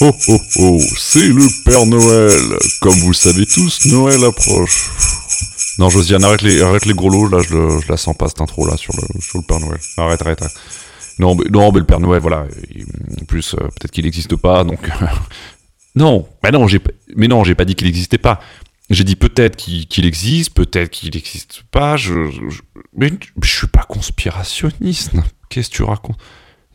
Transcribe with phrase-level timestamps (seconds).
[0.00, 2.38] Oh oh oh, c'est le Père Noël.
[2.80, 4.90] Comme vous le savez tous, Noël approche.
[5.78, 8.40] Non, Josiane, arrête les, arrête les gros lots, là, je, je la sens pas cette
[8.40, 9.78] intro là sur le, sur le Père Noël.
[9.96, 10.54] Arrête, arrête, arrête.
[11.18, 12.46] Non, mais, non, mais le Père Noël, voilà.
[12.74, 12.84] il-
[13.20, 14.78] En plus, euh, peut-être qu'il n'existe pas, donc.
[15.94, 16.80] non, bah non, j'ai,
[17.16, 18.40] mais non, j'ai pas dit qu'il n'existait pas.
[18.90, 21.96] J'ai dit peut-être qu'il, qu'il existe, peut-être qu'il n'existe pas.
[21.96, 22.62] Je, je-
[22.96, 23.12] mais
[23.42, 25.10] je suis pas conspirationniste.
[25.48, 26.18] Qu'est-ce que tu racontes?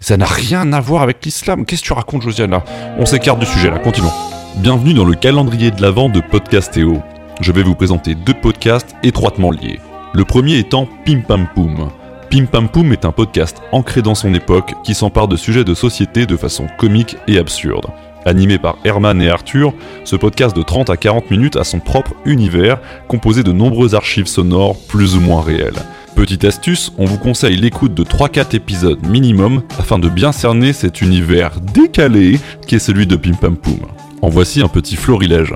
[0.04, 1.66] Ça n'a rien à voir avec l'islam.
[1.66, 2.60] Qu'est-ce que tu racontes, Josiane
[3.00, 3.80] On s'écarte du sujet là.
[3.80, 4.12] Continuons.
[4.58, 7.02] Bienvenue dans le calendrier de l'avant de Podcastéo.
[7.40, 9.80] Je vais vous présenter deux podcasts étroitement liés.
[10.13, 11.90] Le premier étant Pim Pam Poum.
[12.30, 16.26] Pim Poum est un podcast ancré dans son époque qui s'empare de sujets de société
[16.26, 17.88] de façon comique et absurde.
[18.26, 22.12] Animé par Herman et Arthur, ce podcast de 30 à 40 minutes a son propre
[22.26, 22.77] univers,
[23.08, 25.82] composé de nombreuses archives sonores plus ou moins réelles.
[26.16, 31.02] Petite astuce, on vous conseille l'écoute de 3-4 épisodes minimum afin de bien cerner cet
[31.02, 33.80] univers décalé qui est celui de Pim Pam Poum.
[34.21, 35.55] En voici un petit florilège.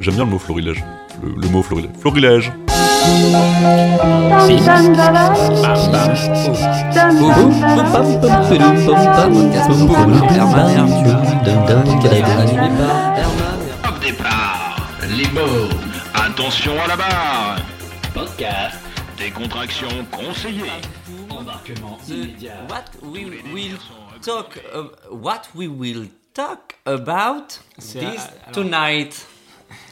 [0.00, 0.84] J'aime bien le mot florilège.
[1.22, 1.92] Le, mot florilège.
[2.00, 2.52] Florilège
[14.00, 14.90] départ,
[16.14, 17.56] attention à la barre.
[18.12, 18.83] Podcast.
[19.18, 20.70] Décontraction conseillée.
[21.30, 22.52] Embarquement immédiat.
[22.68, 23.76] What we will
[24.24, 29.26] talk uh, what we will talk about this à- alors- tonight.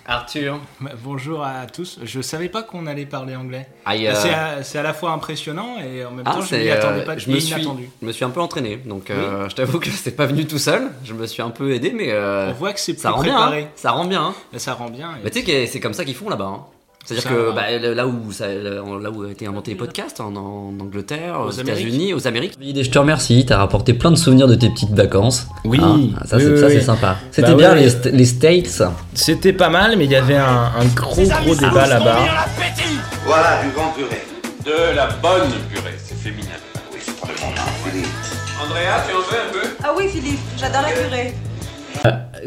[0.06, 0.58] Arthur.
[0.80, 2.00] Bah, Bonjour à tous.
[2.02, 3.68] Je savais pas qu'on allait parler anglais.
[3.88, 7.04] Euh, C'est à, la fois impressionnant et en même ah, temps je m'y attendais euh,
[7.04, 7.16] pas.
[7.18, 7.88] je me suis, inattendu.
[8.00, 10.58] je me suis un peu entraîné, donc euh, je t'avoue que c'est pas venu tout
[10.58, 10.90] seul.
[11.04, 13.22] Je me suis un peu aidé, mais euh, On voit que c'est plus ça rend
[13.22, 13.34] bien.
[13.34, 13.62] préparé.
[13.62, 13.68] hein.
[13.76, 14.24] Ça rend bien.
[14.26, 14.34] hein.
[14.52, 15.12] Et Ça rend bien.
[15.12, 16.46] et- Mais tu sais que c'est comme ça qu'ils font là-bas.
[16.46, 16.64] hein.
[17.04, 20.72] C'est-à-dire que bah, là où ça, là où a été inventé les podcasts, en, en
[20.80, 22.54] Angleterre, aux, Aux États-Unis, aux Amériques.
[22.60, 25.48] Je te remercie, t'as rapporté plein de souvenirs de tes petites vacances.
[25.64, 27.16] Oui, Hein, ça oui, c'est oui, sympa.
[27.32, 27.80] C'était Bah bien ouais.
[27.80, 28.82] les, st- les States.
[29.14, 32.18] C'était pas mal, mais il y avait un, un gros gros débat là-bas.
[33.26, 34.22] Voilà une grande purée.
[34.64, 36.48] De la bonne purée, c'est féminin.
[36.92, 37.32] Oui, c'est pas le.
[38.64, 39.68] Andrea, tu en veux un peu?
[39.82, 41.34] Ah oui, Philippe, j'adore la purée.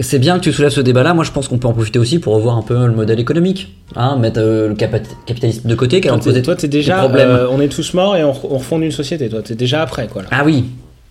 [0.02, 1.14] C'est bien que tu soulèves ce débat-là.
[1.14, 3.74] Moi, je pense qu'on peut en profiter aussi pour revoir un peu le modèle économique,
[3.96, 6.98] hein, mettre euh, le capitalisme de côté, Toi, t'es- toi, t'es déjà.
[6.98, 7.30] problèmes.
[7.30, 9.30] euh, on est tous morts et on, on refonde une société.
[9.30, 10.24] Toi, t'es déjà après quoi.
[10.24, 10.28] Là.
[10.32, 10.66] Ah oui.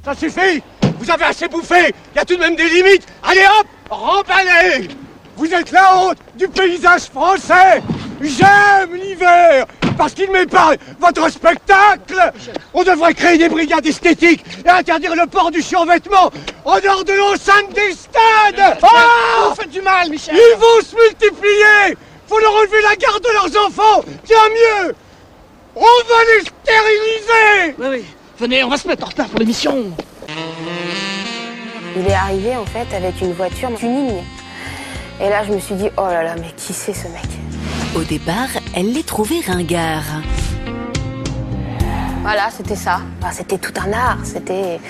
[0.05, 0.63] Ça suffit
[0.99, 4.89] Vous avez assez bouffé Il y a tout de même des limites Allez hop Remballez
[5.35, 7.81] Vous êtes la honte du paysage français
[8.21, 9.24] J'aime l'hiver
[9.97, 12.33] Parce qu'il m'épargne votre spectacle.
[12.73, 16.31] On devrait créer des brigades esthétiques et interdire le port du survêtement
[16.65, 18.79] en dehors de l'enceinte des stades.
[18.83, 20.35] Ah Vous faites du mal, Michel.
[20.37, 21.97] Ils vont se multiplier.
[22.27, 24.05] Faut leur enlever la garde de leurs enfants.
[24.25, 24.95] Tiens mieux.
[25.77, 27.77] On va les stériliser.
[27.79, 28.05] Oui, oui.
[28.39, 29.93] Venez, on va se mettre en retard pour l'émission.
[31.97, 34.23] Il est arrivé en fait avec une voiture tuning.
[35.21, 37.23] Et là, je me suis dit, oh là là, mais qui c'est ce mec?
[37.95, 40.03] Au départ, elle les trouvait ringards.
[42.23, 43.01] Voilà, c'était ça.
[43.21, 44.81] Enfin, c'était tout un art, c'était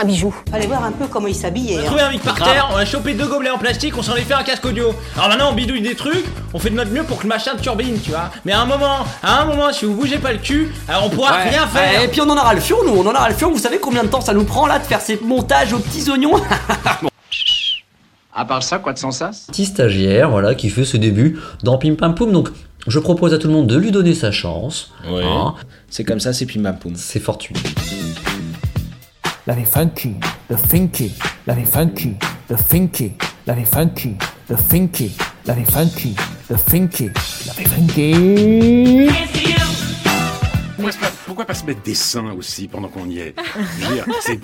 [0.00, 0.32] un bijou.
[0.50, 1.78] Fallait voir un peu comment il s'habillait.
[1.78, 1.86] hein.
[1.86, 4.20] trouvé un mec par terre, on a chopé deux gobelets en plastique, on s'en est
[4.22, 4.94] fait un casque audio.
[5.16, 7.56] Alors maintenant on bidouille des trucs, on fait de notre mieux pour que le machin
[7.60, 8.30] turbine, tu vois.
[8.44, 11.10] Mais à un moment, à un moment, si vous bougez pas le cul, alors on
[11.10, 11.48] pourra Ouais.
[11.50, 12.02] rien faire.
[12.02, 13.50] Et puis on en aura le fion, nous, on en aura le fion.
[13.50, 16.08] Vous savez combien de temps ça nous prend là de faire ces montages aux petits
[16.08, 16.34] oignons
[18.34, 19.46] À part ça, quoi de sans sas?
[19.48, 22.30] Petit stagiaire, voilà, qui fait ses débuts dans Pim Pam Poum.
[22.30, 22.50] Donc,
[22.90, 24.92] je propose à tout le monde de lui donner sa chance.
[25.08, 25.22] Ouais.
[25.24, 25.54] Hein,
[25.90, 26.92] C'est comme ça, c'est pim pam poum.
[26.96, 27.60] c'est fortuné.
[29.46, 30.14] La vie funky,
[30.50, 31.12] the finky,
[31.46, 32.16] la vie funky,
[32.48, 33.12] the finky,
[33.46, 34.14] la vie funky,
[34.48, 35.10] the finky,
[35.46, 36.14] la vie funky,
[36.50, 37.10] the finky,
[37.46, 39.37] la vie funky.
[41.48, 43.34] Pas- se mettre des seins aussi pendant qu'on y est
[43.80, 44.38] Je veux dire, c'est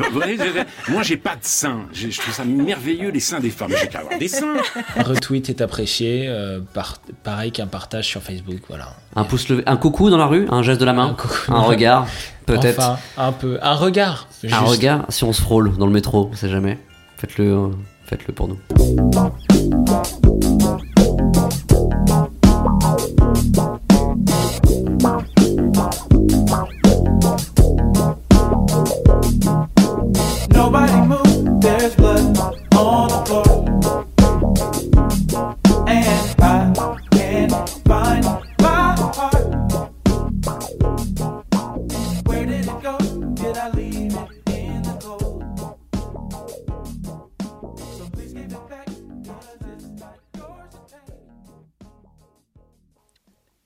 [0.89, 1.83] Moi, j'ai pas de seins.
[1.93, 3.73] Je, je trouve ça merveilleux, les seins des femmes.
[3.79, 4.55] J'ai qu'à avoir des seins.
[4.97, 8.97] Un retweet est apprécié, euh, par- pareil qu'un partage sur Facebook, voilà.
[9.17, 11.15] Un pouce levé, un coucou dans la rue, un geste de la main,
[11.49, 12.07] Un regard,
[12.47, 12.79] peut-être.
[12.81, 14.27] Enfin, un peu, un regard.
[14.51, 16.79] un regard si on se frôle dans le métro, on sait jamais.
[17.19, 17.69] Faites-le, euh,
[18.07, 18.59] faites-le pour nous.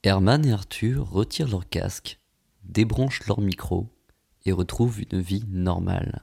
[0.09, 2.19] Herman et Arthur retirent leur casque,
[2.65, 3.89] débranchent leur micro
[4.47, 6.23] et retrouvent une vie normale.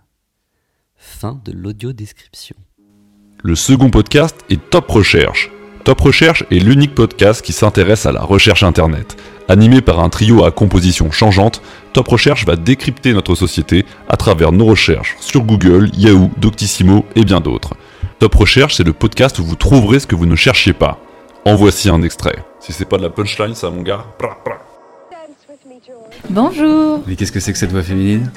[0.96, 2.56] Fin de l'audio description.
[3.44, 5.52] Le second podcast est Top Recherche.
[5.84, 9.18] Top Recherche est l'unique podcast qui s'intéresse à la recherche Internet.
[9.50, 11.62] Animé par un trio à composition changeante,
[11.94, 17.24] Top Recherche va décrypter notre société à travers nos recherches sur Google, Yahoo, Doctissimo et
[17.24, 17.76] bien d'autres.
[18.18, 21.00] Top Recherche, c'est le podcast où vous trouverez ce que vous ne cherchiez pas.
[21.48, 22.44] En voici un extrait.
[22.60, 24.04] Si c'est pas de la punchline, ça, mon gars.
[26.28, 28.32] Bonjour Mais qu'est-ce que c'est que cette voix féminine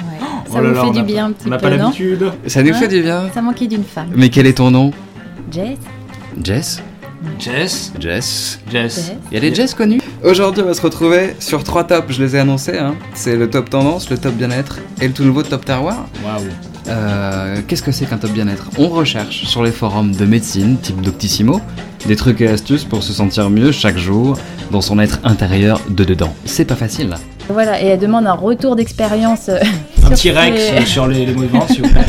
[0.52, 1.90] Ça vous fait du bien un petit peu, non
[2.46, 3.30] Ça nous fait du bien.
[3.32, 4.10] Ça manquait d'une femme.
[4.14, 4.90] Mais quel est ton nom
[5.50, 5.78] Jess
[6.44, 6.82] Jess
[7.38, 9.12] Jess Jess Jess.
[9.30, 12.22] Il y a des Jess connus Aujourd'hui, on va se retrouver sur trois tops, je
[12.22, 12.78] les ai annoncés.
[12.78, 12.94] Hein.
[13.14, 16.06] C'est le top tendance, le top bien-être et le tout nouveau top terroir.
[16.22, 16.44] Waouh.
[16.88, 18.68] Euh, Qu'est-ce que c'est qu'un top bien-être?
[18.78, 21.60] On recherche sur les forums de médecine, type Doctissimo,
[22.06, 24.36] des trucs et astuces pour se sentir mieux chaque jour
[24.70, 26.32] dans son être intérieur de dedans.
[26.44, 27.14] C'est pas facile.
[27.50, 29.48] Voilà, et elle demande un retour d'expérience.
[29.48, 29.58] euh,
[30.04, 32.04] Un T-Rex ces- sur les, les vente, s'il vous plaît.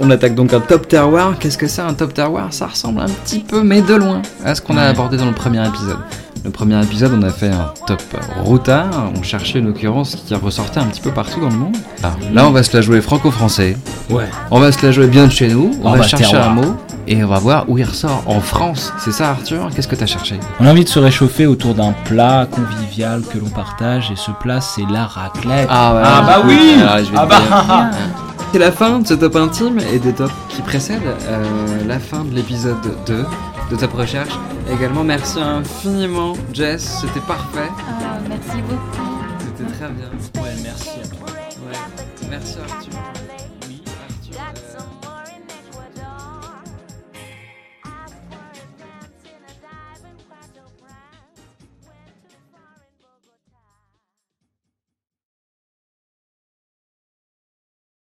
[0.00, 1.38] On attaque donc un top terroir.
[1.38, 2.48] Qu'est-ce que c'est un top terroir?
[2.52, 5.32] Ça ressemble un petit peu, mais de loin, à ce qu'on a abordé dans le
[5.32, 5.98] premier épisode.
[6.44, 8.02] Le premier épisode, on a fait un top
[8.42, 8.90] routard.
[9.16, 11.76] On cherchait une occurrence qui ressortait un petit peu partout dans le monde.
[12.02, 13.76] Alors, là, on va se la jouer franco-français.
[14.10, 14.28] Ouais.
[14.50, 15.70] On va se la jouer bien de chez nous.
[15.84, 16.50] On Ah va bah, chercher terroir.
[16.50, 16.74] un mot
[17.06, 18.92] et on va voir où il ressort en France.
[18.98, 19.68] C'est ça, Arthur?
[19.74, 20.38] Qu'est-ce que t'as cherché?
[20.58, 24.32] On a envie de se réchauffer autour d'un plat convivial que l'on partage et ce
[24.32, 25.68] plat c'est la raclette.
[25.70, 26.02] Ah ouais.
[26.04, 27.90] Ah bah oui Alors, je vais Ah te bah.
[28.52, 31.42] C'est la fin de ce top intime et des tops qui précèdent euh,
[31.86, 33.24] la fin de l'épisode 2
[33.72, 34.34] de Top Recherche.
[34.70, 37.70] Également, merci infiniment, Jess, c'était parfait.
[37.88, 39.08] Ah, merci beaucoup.
[39.38, 40.42] C'était très bien.
[40.42, 41.26] Ouais, merci à toi.
[41.66, 42.28] Ouais.
[42.30, 43.31] Merci Arthur.